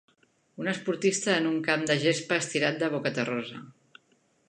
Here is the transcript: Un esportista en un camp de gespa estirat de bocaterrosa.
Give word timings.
Un 0.61 0.65
esportista 0.71 1.35
en 1.41 1.51
un 1.51 1.61
camp 1.69 1.85
de 1.91 1.99
gespa 2.07 2.41
estirat 2.45 2.83
de 2.85 2.93
bocaterrosa. 2.97 3.65